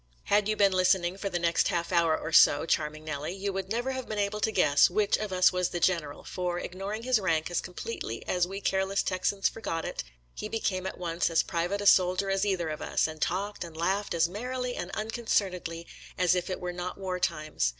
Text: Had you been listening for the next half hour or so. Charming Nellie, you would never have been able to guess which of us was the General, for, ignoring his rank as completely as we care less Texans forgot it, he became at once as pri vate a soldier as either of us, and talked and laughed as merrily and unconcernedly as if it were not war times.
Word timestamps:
Had 0.23 0.47
you 0.47 0.55
been 0.55 0.71
listening 0.71 1.15
for 1.15 1.29
the 1.29 1.37
next 1.37 1.67
half 1.67 1.91
hour 1.91 2.17
or 2.17 2.31
so. 2.31 2.65
Charming 2.65 3.05
Nellie, 3.05 3.35
you 3.35 3.53
would 3.53 3.69
never 3.69 3.91
have 3.91 4.09
been 4.09 4.17
able 4.17 4.39
to 4.39 4.51
guess 4.51 4.89
which 4.89 5.15
of 5.15 5.31
us 5.31 5.53
was 5.53 5.69
the 5.69 5.79
General, 5.79 6.23
for, 6.23 6.57
ignoring 6.57 7.03
his 7.03 7.19
rank 7.19 7.51
as 7.51 7.61
completely 7.61 8.27
as 8.27 8.47
we 8.47 8.61
care 8.61 8.83
less 8.83 9.03
Texans 9.03 9.47
forgot 9.47 9.85
it, 9.85 10.03
he 10.33 10.49
became 10.49 10.87
at 10.87 10.97
once 10.97 11.29
as 11.29 11.43
pri 11.43 11.67
vate 11.67 11.81
a 11.81 11.85
soldier 11.85 12.31
as 12.31 12.47
either 12.47 12.69
of 12.69 12.81
us, 12.81 13.05
and 13.05 13.21
talked 13.21 13.63
and 13.63 13.77
laughed 13.77 14.15
as 14.15 14.27
merrily 14.27 14.75
and 14.75 14.89
unconcernedly 14.95 15.85
as 16.17 16.33
if 16.33 16.49
it 16.49 16.59
were 16.59 16.73
not 16.73 16.97
war 16.97 17.19
times. 17.19 17.69